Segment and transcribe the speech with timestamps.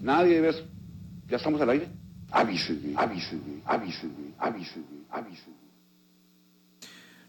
[0.00, 0.62] Nadie, ¿ves?
[1.28, 1.88] ¿Ya estamos al aire?
[2.30, 5.56] Avísenme, avísenme, avísenme, avísenme, avísenme.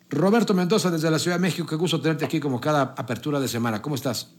[0.10, 3.48] Roberto Mendoza desde la Ciudad de México, qué gusto tenerte aquí como cada apertura de
[3.48, 3.82] semana.
[3.82, 4.36] ¿Cómo estás?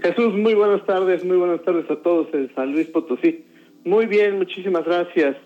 [0.00, 3.44] Jesús, muy buenas tardes, muy buenas tardes a todos en San Luis Potosí.
[3.84, 5.36] Muy bien, muchísimas gracias.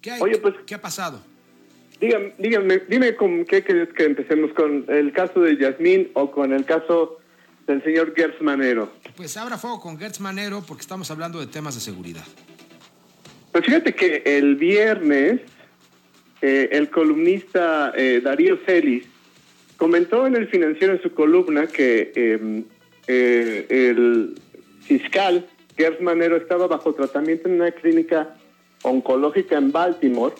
[0.00, 1.20] ¿Qué, hay, Oye, pues- ¿qué ha pasado?
[2.00, 6.52] Dígame, dígame, dime con qué quieres que empecemos, con el caso de Yasmín o con
[6.52, 7.18] el caso
[7.66, 8.92] del señor Gers Manero.
[9.16, 12.24] Pues abra fuego con Gertz Manero porque estamos hablando de temas de seguridad.
[13.52, 15.40] Pues fíjate que el viernes
[16.42, 19.06] eh, el columnista eh, Darío Celis
[19.76, 22.64] comentó en el financiero en su columna que eh,
[23.06, 24.34] eh, el
[24.82, 28.34] fiscal Gers Manero estaba bajo tratamiento en una clínica
[28.82, 30.34] oncológica en Baltimore,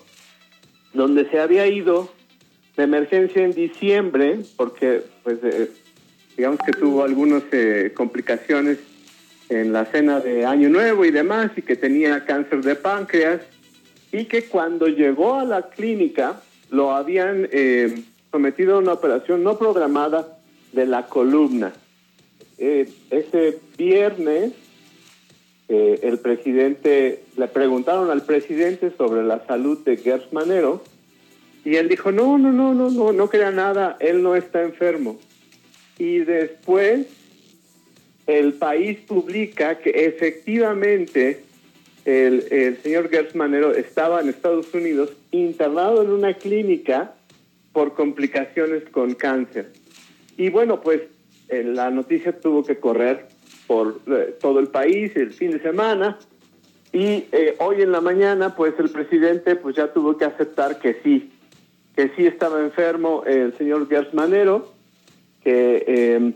[0.93, 2.13] donde se había ido
[2.77, 5.70] de emergencia en diciembre, porque pues eh,
[6.37, 8.79] digamos que tuvo algunas eh, complicaciones
[9.49, 13.41] en la cena de Año Nuevo y demás, y que tenía cáncer de páncreas,
[14.13, 19.59] y que cuando llegó a la clínica lo habían eh, sometido a una operación no
[19.59, 20.39] programada
[20.73, 21.73] de la columna.
[22.59, 24.53] Eh, ese viernes
[25.69, 30.83] eh, el presidente, le preguntaron al presidente sobre la salud de Gers Manero,
[31.65, 35.19] y él dijo, no, no, no, no, no, no crea nada, él no está enfermo.
[35.98, 37.06] Y después
[38.27, 41.42] el país publica que efectivamente
[42.05, 47.14] el, el señor Gers Manero estaba en Estados Unidos internado en una clínica
[47.73, 49.73] por complicaciones con cáncer.
[50.36, 51.02] Y bueno, pues
[51.48, 53.27] eh, la noticia tuvo que correr
[53.67, 56.19] por eh, todo el país el fin de semana
[56.92, 61.01] y eh, hoy en la mañana pues el presidente pues ya tuvo que aceptar que
[61.02, 61.33] sí,
[61.96, 64.73] que sí estaba enfermo el señor Gers Manero,
[65.45, 66.35] que eh,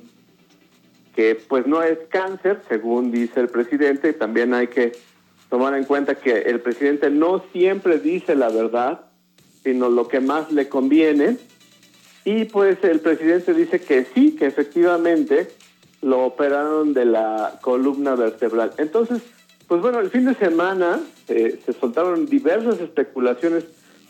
[1.18, 4.92] que pues no es cáncer, según dice el presidente, también hay que
[5.50, 9.00] tomar en cuenta que el presidente no siempre dice la verdad,
[9.64, 11.36] sino lo que más le conviene.
[12.24, 15.48] Y pues el presidente dice que sí, que efectivamente
[16.02, 18.74] lo operaron de la columna vertebral.
[18.78, 19.20] Entonces,
[19.66, 23.64] pues bueno, el fin de semana eh, se soltaron diversas especulaciones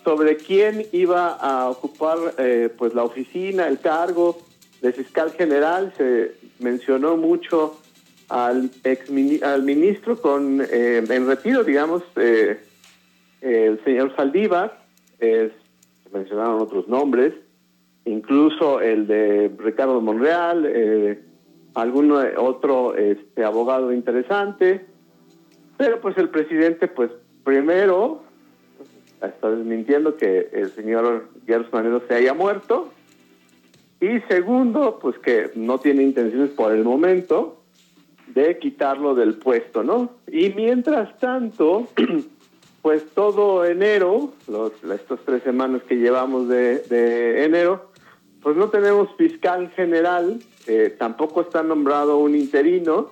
[0.04, 4.46] sobre quién iba a ocupar eh, pues la oficina, el cargo
[4.80, 5.92] de fiscal general.
[5.96, 7.78] Se mencionó mucho
[8.28, 9.10] al ex
[9.42, 12.60] al ministro con eh, en retiro, digamos, eh,
[13.40, 14.82] el señor Saldívar.
[15.18, 15.50] Se
[16.12, 17.34] mencionaron otros nombres,
[18.04, 21.20] incluso el de Ricardo Monreal, eh,
[21.74, 24.86] algún otro este, abogado interesante.
[25.76, 27.10] Pero pues el presidente, pues
[27.44, 28.22] primero
[29.22, 32.92] está desmintiendo que el señor Gers Manero se haya muerto.
[34.00, 37.62] Y segundo, pues que no tiene intenciones por el momento
[38.28, 40.12] de quitarlo del puesto, ¿no?
[40.30, 41.88] Y mientras tanto,
[42.82, 47.90] pues todo enero, los, estos tres semanas que llevamos de, de enero,
[48.42, 53.10] pues no tenemos fiscal general, eh, tampoco está nombrado un interino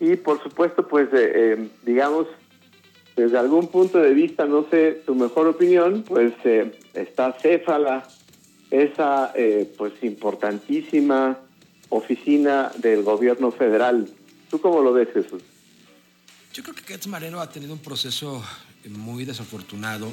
[0.00, 2.26] y por supuesto, pues eh, eh, digamos,
[3.16, 8.06] desde algún punto de vista, no sé tu mejor opinión, pues eh, está céfala
[8.70, 11.38] esa eh, pues importantísima
[11.88, 14.08] oficina del gobierno federal.
[14.50, 15.42] ¿Tú cómo lo ves, Jesús?
[16.52, 18.42] Yo creo que Gertz Manero ha tenido un proceso
[18.88, 20.12] muy desafortunado,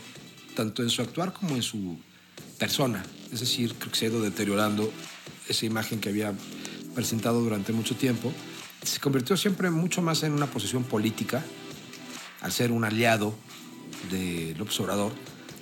[0.56, 1.98] tanto en su actuar como en su
[2.58, 3.04] persona.
[3.32, 4.92] Es decir, creo que se ha ido deteriorando
[5.48, 6.34] esa imagen que había
[6.94, 8.32] presentado durante mucho tiempo.
[8.84, 11.44] Se convirtió siempre mucho más en una posición política,
[12.42, 13.34] al ser un aliado
[14.12, 15.12] de López Obrador,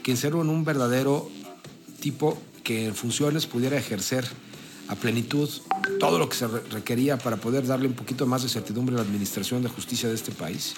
[0.04, 1.30] que en ser un verdadero
[2.00, 4.26] tipo que en funciones pudiera ejercer
[4.88, 5.50] a plenitud
[6.00, 8.98] todo lo que se re- requería para poder darle un poquito más de certidumbre a
[9.00, 10.74] la administración de justicia de este país.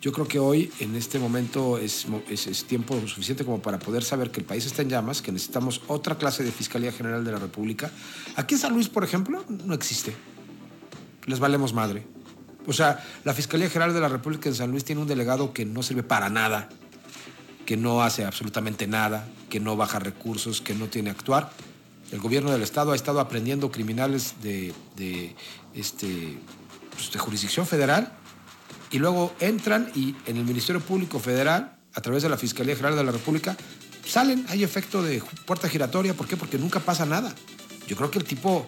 [0.00, 3.78] Yo creo que hoy, en este momento, es, mo- es- es tiempo suficiente como para
[3.78, 7.24] poder saber que el país está en llamas, que necesitamos otra clase de Fiscalía General
[7.24, 7.90] de la República.
[8.36, 10.14] Aquí en San Luis, por ejemplo, no existe.
[11.26, 12.06] Les valemos madre.
[12.66, 15.66] O sea, la Fiscalía General de la República en San Luis tiene un delegado que
[15.66, 16.70] no sirve para nada,
[17.64, 21.50] que no hace absolutamente nada, que no baja recursos, que no tiene actuar.
[22.12, 25.34] El gobierno del Estado ha estado aprendiendo criminales de, de,
[25.74, 26.38] este,
[26.92, 28.12] pues, de jurisdicción federal
[28.90, 32.96] y luego entran y en el Ministerio Público Federal, a través de la Fiscalía General
[32.96, 33.56] de la República,
[34.06, 36.14] salen, hay efecto de puerta giratoria.
[36.14, 36.36] ¿Por qué?
[36.36, 37.34] Porque nunca pasa nada.
[37.86, 38.66] Yo creo que el tipo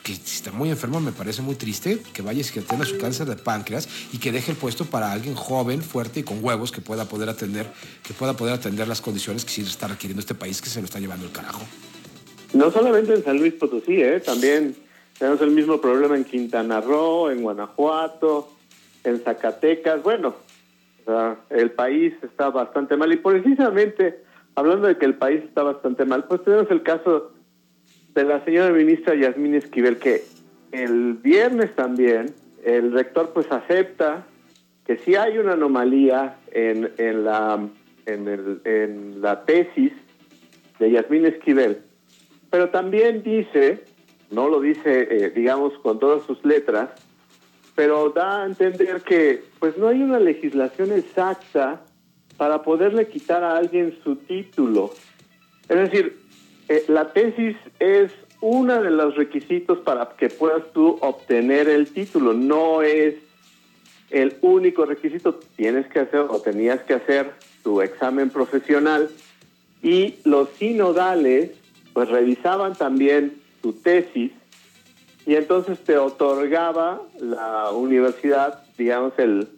[0.00, 3.26] que está muy enfermo, me parece muy triste que vaya y que tenga su cáncer
[3.26, 6.80] de páncreas y que deje el puesto para alguien joven, fuerte y con huevos que
[6.80, 7.66] pueda poder atender,
[8.02, 10.86] que pueda poder atender las condiciones que sí está requiriendo este país que se lo
[10.86, 11.62] está llevando el carajo.
[12.54, 14.20] No solamente en San Luis Potosí, ¿eh?
[14.20, 14.76] también
[15.18, 18.52] tenemos el mismo problema en Quintana Roo, en Guanajuato,
[19.04, 20.02] en Zacatecas.
[20.02, 20.34] Bueno,
[21.50, 24.22] el país está bastante mal y precisamente
[24.54, 27.31] hablando de que el país está bastante mal, pues tenemos el caso
[28.14, 30.22] de la señora ministra Yasmín Esquivel, que
[30.72, 34.26] el viernes también el rector pues acepta
[34.86, 37.68] que sí hay una anomalía en, en, la,
[38.06, 39.92] en, el, la tesis
[40.78, 41.82] de Yasmín Esquivel,
[42.50, 43.84] pero también dice,
[44.30, 46.90] no lo dice eh, digamos con todas sus letras,
[47.74, 51.82] pero da a entender que pues no hay una legislación exacta
[52.36, 54.90] para poderle quitar a alguien su título.
[55.68, 56.21] Es decir,
[56.72, 62.32] eh, la tesis es uno de los requisitos para que puedas tú obtener el título,
[62.32, 63.16] no es
[64.08, 65.38] el único requisito.
[65.54, 69.10] Tienes que hacer o tenías que hacer tu examen profesional.
[69.82, 71.50] Y los sinodales
[71.92, 74.32] pues revisaban también tu tesis.
[75.26, 79.48] Y entonces te otorgaba la universidad, digamos, el,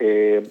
[0.00, 0.42] eh,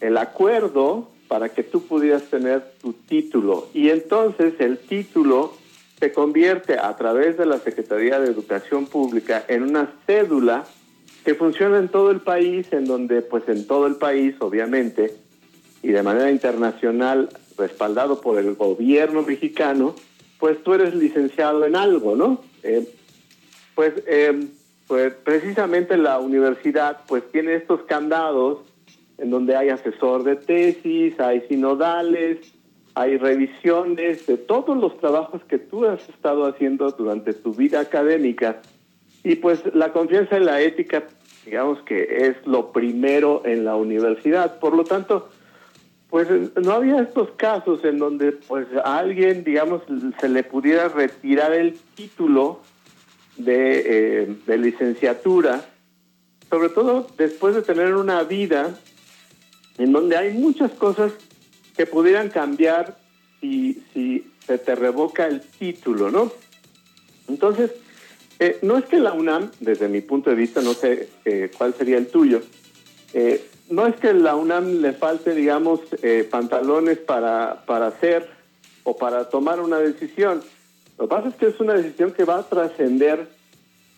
[0.00, 3.68] el acuerdo para que tú pudieras tener tu título.
[3.72, 5.54] Y entonces el título
[6.00, 10.64] se convierte a través de la Secretaría de Educación Pública en una cédula
[11.24, 15.14] que funciona en todo el país, en donde pues en todo el país, obviamente,
[15.84, 19.94] y de manera internacional, respaldado por el gobierno mexicano,
[20.40, 22.42] pues tú eres licenciado en algo, ¿no?
[22.64, 22.92] Eh,
[23.76, 24.48] pues, eh,
[24.88, 28.58] pues precisamente la universidad pues tiene estos candados
[29.20, 32.38] en donde hay asesor de tesis, hay sinodales,
[32.94, 38.60] hay revisiones de todos los trabajos que tú has estado haciendo durante tu vida académica.
[39.22, 41.04] Y pues la confianza en la ética,
[41.44, 44.58] digamos que es lo primero en la universidad.
[44.58, 45.28] Por lo tanto,
[46.08, 49.82] pues no había estos casos en donde pues a alguien, digamos,
[50.18, 52.60] se le pudiera retirar el título
[53.36, 55.64] de, eh, de licenciatura,
[56.48, 58.74] sobre todo después de tener una vida
[59.78, 61.12] en donde hay muchas cosas
[61.76, 62.98] que pudieran cambiar
[63.40, 63.82] si,
[64.46, 66.32] se te revoca el título, ¿no?
[67.28, 67.70] Entonces,
[68.38, 71.74] eh, no es que la UNAM, desde mi punto de vista, no sé eh, cuál
[71.74, 72.42] sería el tuyo,
[73.14, 75.80] eh, no es que la UNAM le falte, digamos,
[76.30, 78.28] pantalones para, para hacer
[78.82, 80.42] o para tomar una decisión.
[80.98, 83.28] Lo que pasa es que es una decisión que va a trascender,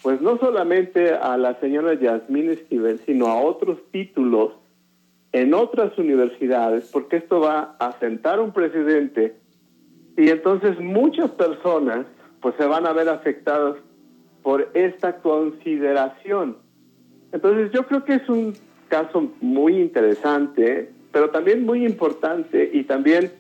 [0.03, 4.53] pues no solamente a la señora Yasmín Esquivel, sino a otros títulos
[5.33, 9.35] en otras universidades, porque esto va a sentar un precedente
[10.17, 12.07] y entonces muchas personas
[12.41, 13.77] pues se van a ver afectadas
[14.43, 16.59] por esta consideración.
[17.33, 18.55] Entonces yo creo que es un
[18.89, 23.33] caso muy interesante, pero también muy importante y también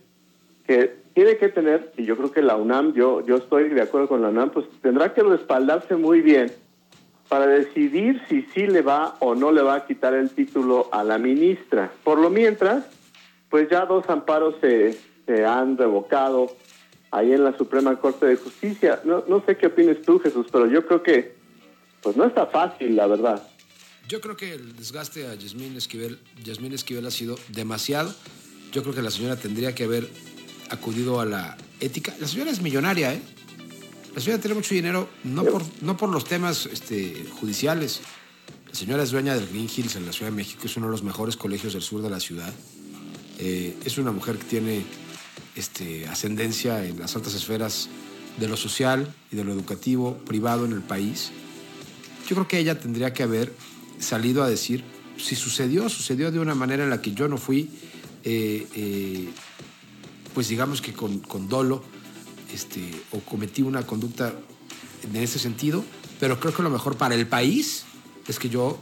[0.66, 4.08] que tiene que tener, y yo creo que la UNAM, yo, yo estoy de acuerdo
[4.08, 6.50] con la UNAM, pues tendrá que respaldarse muy bien
[7.32, 11.02] para decidir si sí le va o no le va a quitar el título a
[11.02, 11.90] la ministra.
[12.04, 12.84] Por lo mientras,
[13.48, 14.98] pues ya dos amparos se,
[15.46, 16.54] han revocado
[17.10, 19.00] ahí en la Suprema Corte de Justicia.
[19.04, 21.34] No, sé qué opinas tú, Jesús, pero yo creo que
[22.02, 23.42] pues no está fácil, la verdad.
[24.06, 28.14] Yo creo que el desgaste a Yasmín Esquivel, Yasmín Esquivel ha sido demasiado.
[28.72, 30.06] Yo creo que la señora tendría que haber
[30.68, 32.14] acudido a la ética.
[32.20, 33.22] La señora es millonaria, ¿eh?
[34.14, 38.02] La señora tiene mucho dinero, no por, no por los temas este, judiciales.
[38.68, 40.92] La señora es dueña del Green Hills en la Ciudad de México, es uno de
[40.92, 42.52] los mejores colegios del sur de la ciudad.
[43.38, 44.84] Eh, es una mujer que tiene
[45.56, 47.88] este, ascendencia en las altas esferas
[48.38, 51.30] de lo social y de lo educativo privado en el país.
[52.28, 53.54] Yo creo que ella tendría que haber
[53.98, 54.84] salido a decir,
[55.16, 57.70] si sucedió, sucedió de una manera en la que yo no fui,
[58.24, 59.28] eh, eh,
[60.34, 61.82] pues digamos que con, con dolo,
[62.52, 64.32] este, o cometí una conducta
[65.02, 65.84] en ese sentido,
[66.20, 67.84] pero creo que lo mejor para el país
[68.28, 68.78] es que yo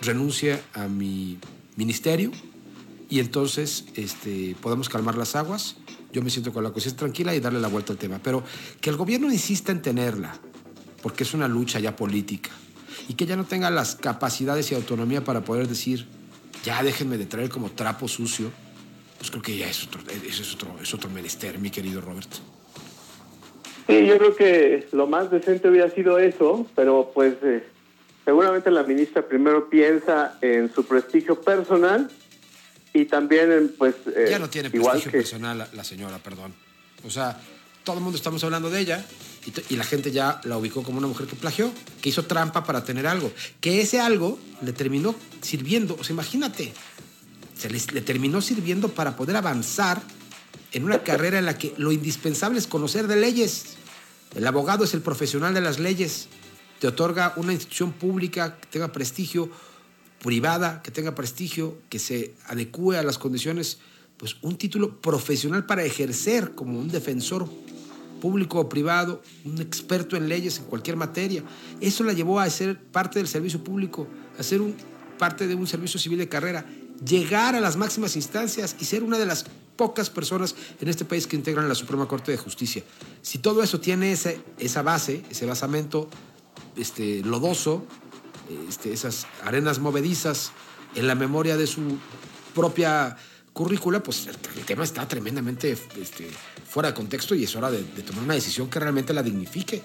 [0.00, 1.38] renuncie a mi
[1.76, 2.32] ministerio
[3.08, 5.76] y entonces este, podamos calmar las aguas.
[6.12, 8.18] Yo me siento con la conciencia tranquila y darle la vuelta al tema.
[8.22, 8.42] Pero
[8.80, 10.34] que el gobierno insista en tenerla,
[11.02, 12.50] porque es una lucha ya política,
[13.08, 16.06] y que ya no tenga las capacidades y autonomía para poder decir,
[16.64, 18.50] ya déjenme de traer como trapo sucio,
[19.18, 22.51] pues creo que ya es otro, es otro, es otro menester, mi querido Roberto.
[23.86, 27.64] Sí, yo creo que lo más decente hubiera sido eso, pero pues eh,
[28.24, 32.10] seguramente la ministra primero piensa en su prestigio personal
[32.94, 33.94] y también en, pues...
[34.14, 36.54] Eh, ya no tiene prestigio personal la, señora, perdón.
[37.04, 37.40] O sea,
[37.82, 39.04] todo el mundo estamos hablando de ella
[39.68, 42.84] y, la gente ya la ubicó como una mujer que plagió, que hizo trampa para
[42.84, 43.32] tener algo.
[43.60, 46.72] Que ese algo le terminó sirviendo, o sea, imagínate,
[47.58, 50.00] se le, le terminó sirviendo para poder avanzar
[50.72, 53.76] en una carrera en la que lo indispensable es conocer de leyes.
[54.34, 56.28] El abogado es el profesional de las leyes.
[56.80, 59.50] Te otorga una institución pública que tenga prestigio,
[60.22, 63.78] privada que tenga prestigio, que se adecue a las condiciones,
[64.16, 67.48] pues un título profesional para ejercer como un defensor
[68.20, 71.42] público o privado, un experto en leyes en cualquier materia.
[71.80, 74.06] Eso la llevó a ser parte del servicio público,
[74.38, 74.76] a ser un,
[75.18, 76.64] parte de un servicio civil de carrera,
[77.04, 81.26] llegar a las máximas instancias y ser una de las pocas personas en este país
[81.26, 82.82] que integran la Suprema Corte de Justicia.
[83.22, 86.08] Si todo eso tiene ese, esa base, ese basamento
[86.76, 87.84] este, lodoso,
[88.68, 90.52] este, esas arenas movedizas
[90.94, 91.98] en la memoria de su
[92.54, 93.16] propia
[93.52, 96.28] currícula, pues el, tema está tremendamente este,
[96.66, 99.82] fuera de contexto y es hora de, tomar una decisión que realmente la dignifique.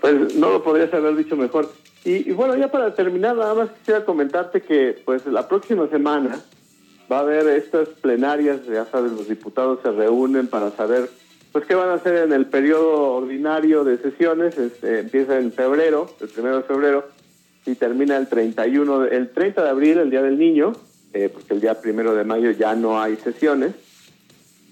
[0.00, 1.72] Pues no lo podrías haber dicho mejor.
[2.04, 6.38] Y, bueno, ya para terminar, nada más quisiera comentarte que pues la próxima semana
[7.10, 11.08] va a haber estas plenarias, ya sabes, los diputados se reúnen para saber
[11.52, 16.08] pues qué van a hacer en el periodo ordinario de sesiones, este, empieza en febrero,
[16.20, 17.08] el primero de febrero,
[17.64, 20.72] y termina el 31, el 30 de abril, el Día del Niño,
[21.12, 23.72] eh, porque el día primero de mayo ya no hay sesiones.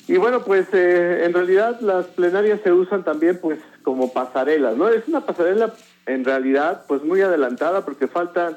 [0.09, 4.89] Y bueno, pues eh, en realidad las plenarias se usan también pues como pasarelas, ¿no?
[4.89, 5.73] Es una pasarela
[6.07, 8.57] en realidad pues muy adelantada porque faltan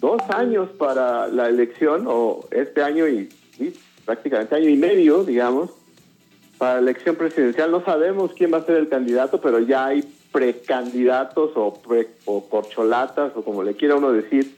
[0.00, 3.28] dos años para la elección, o este año y,
[4.04, 5.70] prácticamente año y medio, digamos,
[6.58, 7.70] para la elección presidencial.
[7.70, 11.80] No sabemos quién va a ser el candidato, pero ya hay precandidatos o,
[12.26, 14.56] o corcholatas, o como le quiera uno decir.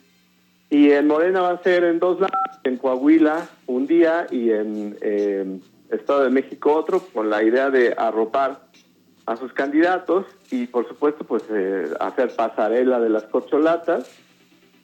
[0.71, 5.63] Y en Morena va a ser en dos lados, en Coahuila un día y en
[5.91, 8.61] Estado de México otro, con la idea de arropar
[9.27, 14.11] a sus candidatos y por supuesto pues eh, hacer pasarela de las corcholatas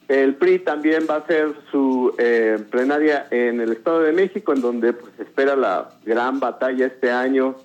[0.07, 4.61] el PRI también va a hacer su eh, plenaria en el Estado de México, en
[4.61, 7.55] donde pues espera la gran batalla este año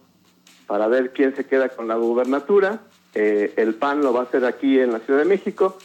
[0.66, 2.80] para ver quién se queda con la gubernatura.
[3.14, 5.76] Eh, el PAN lo va a hacer aquí en la Ciudad de México,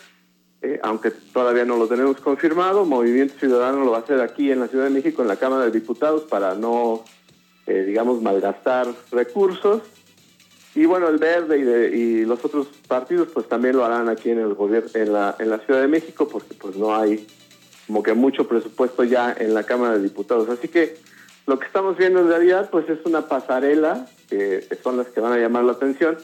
[0.61, 2.85] eh, aunque todavía no lo tenemos confirmado.
[2.85, 5.65] Movimiento Ciudadano lo va a hacer aquí en la Ciudad de México, en la Cámara
[5.65, 7.03] de Diputados, para no,
[7.65, 9.81] digamos, malgastar recursos.
[10.75, 14.29] Y bueno, el Verde y, de, y, los otros partidos pues también lo harán aquí
[14.29, 17.25] en el gobierno, en la, en la Ciudad de México, porque pues no hay
[17.87, 20.49] como que mucho presupuesto ya en la Cámara de Diputados.
[20.49, 20.97] Así que
[21.47, 25.33] lo que estamos viendo en realidad pues es una pasarela, que son las que van
[25.33, 26.17] a llamar la atención,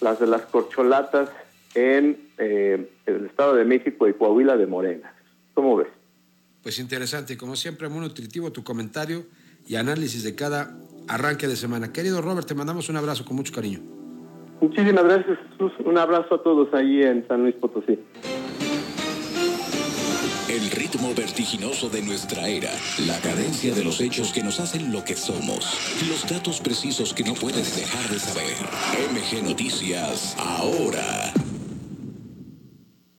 [0.00, 1.30] las de las corcholatas
[1.74, 5.14] en eh, el Estado de México y Coahuila de Morena.
[5.54, 5.88] ¿Cómo ves?
[6.62, 9.24] Pues interesante, como siempre muy nutritivo tu comentario
[9.66, 10.76] y análisis de cada
[11.08, 11.92] arranque de semana.
[11.92, 13.95] Querido Robert, te mandamos un abrazo con mucho cariño.
[14.60, 15.72] Muchísimas gracias, Jesús.
[15.84, 17.98] Un abrazo a todos ahí en San Luis Potosí.
[20.48, 22.70] El ritmo vertiginoso de nuestra era,
[23.06, 25.66] la cadencia de los hechos que nos hacen lo que somos,
[26.08, 28.56] los datos precisos que no puedes dejar de saber.
[29.12, 31.32] MG Noticias, ahora.